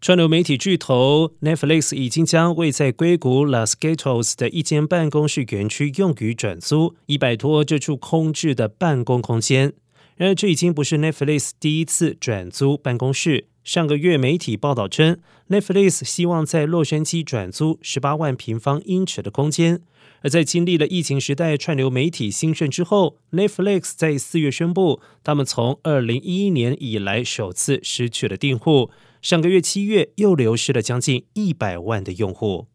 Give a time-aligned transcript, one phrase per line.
[0.00, 9.72] 串流媒体巨头 Netflix 已经将位在硅谷 Las Gatos 的一间办公室园区用于转租，以摆脱这处空置的办公空间。
[10.14, 13.46] 然而，这已经不是 Netflix 第一次转租办公室。
[13.64, 15.18] 上个月，媒体报道称
[15.48, 19.80] ，Netflix 希望在洛杉矶转租十八万平方英尺的空间。
[20.22, 28.90] 而在经历了疫情时代串流媒体兴盛之后，Netflix 在四月宣布，他们从二零一一年以来首次失去了订户。
[29.20, 32.68] 上个月七月又流失了将近一百万的用户。